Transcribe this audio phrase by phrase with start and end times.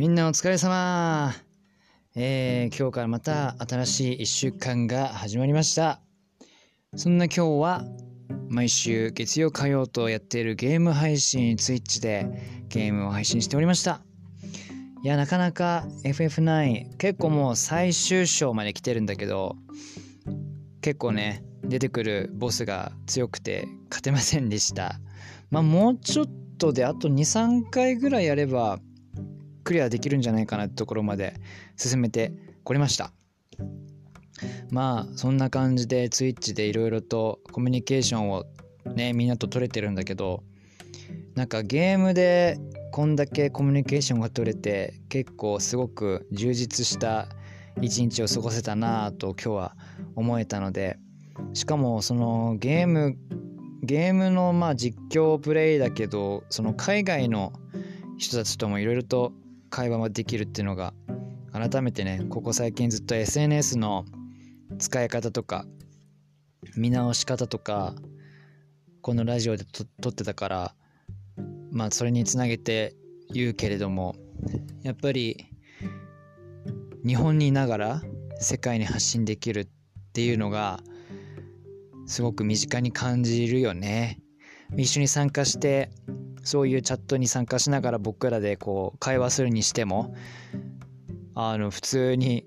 [0.00, 1.34] みんなお疲れ様。
[2.14, 6.00] えー、今日からまた新しい1週間が始まりました。
[6.96, 7.84] そんな今日は
[8.48, 14.00] 毎週月曜火曜とやっているゲーム配信 Twitch でゲームを配信しておりました。
[15.04, 19.56] いやなかなか FF9 結構もう最終章まで来てるんだけど
[20.80, 24.98] 結構ね出てくるボスが強くて勝てませんでした。
[25.50, 28.78] まあもうちょっとであと23回ぐらいやれば
[29.70, 31.34] クリアできるんじゃないかなってところまで
[31.76, 32.32] 進めて
[32.64, 33.12] これました。
[34.68, 38.46] まあそんな感じで Twitch でいろいろとコミュニケーションを
[38.96, 40.42] ねみんなと取れてるんだけど
[41.36, 42.58] なんかゲームで
[42.90, 47.28] こんだけコミュニケーションが取れて結構すごく充実した
[47.80, 49.76] 一日を過ごせたなぁと今日は
[50.16, 50.98] 思えたので
[51.52, 53.16] しかもそのゲーム
[53.84, 57.52] ゲームのまあ実況プレイだけどその海外の
[58.18, 59.32] 人たちともいろいろと
[59.70, 60.92] 会話ができるっていうのが
[61.52, 64.04] 改めてねここ最近ずっと SNS の
[64.78, 65.64] 使い方とか
[66.76, 67.94] 見直し方とか
[69.02, 70.74] このラジオで撮ってたから
[71.70, 72.94] まあそれにつなげて
[73.32, 74.14] 言うけれども
[74.82, 75.46] やっぱり
[77.06, 78.02] 日本にいながら
[78.40, 79.68] 世界に発信できるっ
[80.12, 80.80] ていうのが
[82.06, 84.18] すごく身近に感じるよね。
[84.76, 85.90] 一緒に参加して
[86.42, 90.14] そういうチャットに参加しながら僕らでこう会話するにしても
[91.34, 92.46] あの普通に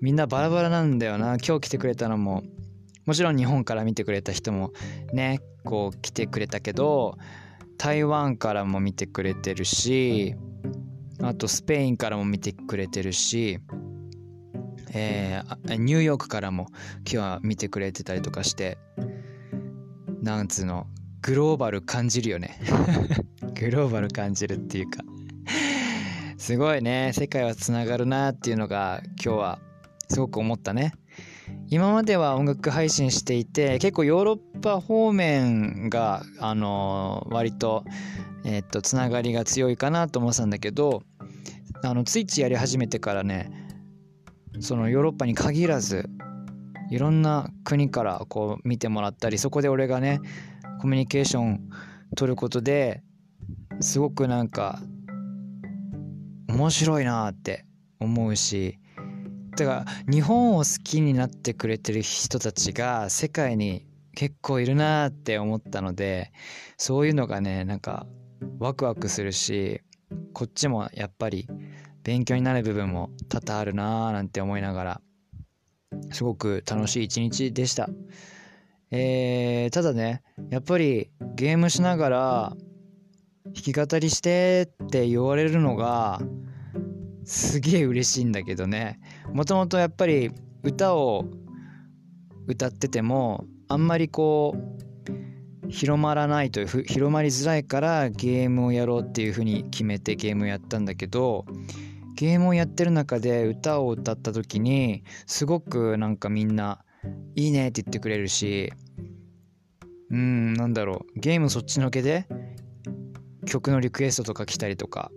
[0.00, 1.38] みんなバラバラなんだよな。
[1.38, 2.44] 今日来てくれたのも
[3.04, 4.72] もちろん日本から見てくれた人も
[5.12, 7.16] ねこう来てくれたけど
[7.78, 10.34] 台湾からも見てくれてるし
[11.22, 13.60] あとスペインからも見てくれてるし、
[14.92, 16.66] えー、ニューヨークからも
[16.98, 18.78] 今日は見てくれてたりとかして
[20.22, 20.86] なんつうの
[21.22, 22.58] グローバル感じるよね。
[23.58, 25.02] グローバル感じるっていうか。
[26.36, 27.12] すごいね。
[27.14, 29.58] 世界はつながるなっていうのが今日は
[30.08, 30.92] すごく思ったね。
[31.70, 37.84] 今までは音楽配信していて結構ヨーロッパ方面があの割と
[38.44, 41.02] えっとつながりが強いかなと思ってたんだけど
[41.82, 43.50] あのツイッチやり始めてからね
[44.60, 46.08] そのヨーロッパに限らず
[46.90, 50.20] いろんな国からこう見てもらったりそこで俺がね
[50.80, 51.68] コミュニケーション
[52.16, 53.02] 取ることで
[53.80, 54.80] すごくなんか
[56.48, 57.64] 面白いなって
[58.00, 58.78] 思うし
[59.56, 66.32] だから日本を好きになってくれてる人たちが世界に結構いるなって思ったので
[66.76, 68.06] そういうのがねなんか
[68.58, 69.80] ワクワクするし
[70.32, 71.48] こっちもやっぱり
[72.04, 75.00] 勉強になる部分も多々あるなーなんて思いながら
[76.12, 77.88] すごく楽しい一日でした。
[78.90, 82.56] えー、ただねやっぱりゲームしながら
[83.44, 86.20] 弾き語りしてって言われるのが
[87.24, 89.00] すげえ嬉しいんだけどね。
[89.32, 90.30] もともとやっぱり
[90.62, 91.26] 歌を
[92.46, 101.44] 歌っててもあんまりこう広まらないという広まりづらいからゲームをやろうっていうふうに決めてゲームをやったんだけど
[102.14, 106.82] ゲームをやってる中で歌を歌った時にすごくなんかみんな
[107.34, 108.72] いいねって言ってくれるし、
[110.10, 112.26] うん、なんだろう、ゲームそっちのけで
[113.46, 115.10] 曲のリクエストとか来たりとか、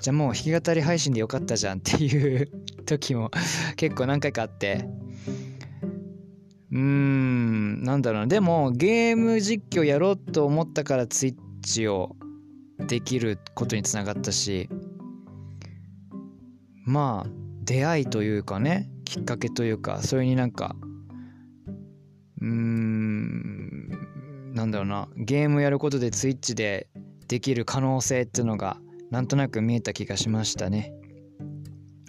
[0.00, 2.50] じゃあもう弾き語り配信でよかったじゃんっていう
[2.86, 3.30] 時も
[3.76, 4.88] 結構何回かあって、
[6.72, 8.26] うーん、なんだろうな。
[8.26, 12.16] でも、ゲーム実況やろうと思ったからツイッチを
[12.86, 14.68] できることにつながったし、
[16.84, 17.30] まあ、
[17.64, 20.76] 出会いというかね、きっかけというかそれになんか
[22.40, 23.88] うーん
[24.54, 26.88] なんだろうなゲームやることで Twitch で
[27.26, 28.76] できる可能性っていうのが
[29.10, 30.92] なんとなく見えた気がしましたね。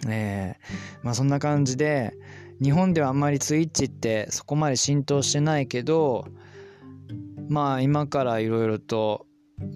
[0.06, 2.12] えー、まあそんな感じで
[2.62, 6.28] 日本ではあんまり Twitch ってそこまで浸透してないけど
[7.48, 9.26] まあ今からいろいろと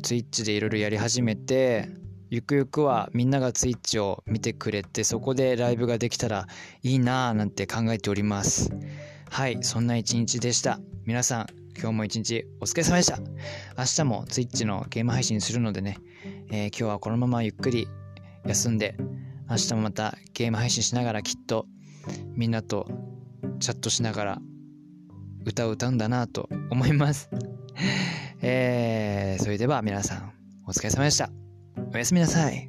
[0.04, 1.88] Twitch でいろいろやり始めて
[2.28, 6.46] ゆくゆくはみんながツイッチを見てくれてそこでライブができたら
[6.82, 8.70] いいなぁなんて考えております。
[9.30, 10.80] はいそんな一日でした。
[11.04, 11.46] 皆さん
[11.78, 13.18] 今日も一日お疲れ様でした。
[13.78, 15.98] 明日もツイッチのゲーム配信するのでね、
[16.50, 17.86] えー、今日はこのままゆっくり
[18.44, 18.96] 休んで
[19.48, 21.66] 明日もまたゲーム配信しながらきっと
[22.34, 22.88] みんなと
[23.60, 24.38] チャットしながら
[25.44, 27.30] 歌を歌うんだなと思います。
[28.42, 30.32] えー、それでは皆さん
[30.66, 31.45] お疲れ様でした。
[31.96, 32.68] おやすみなさい。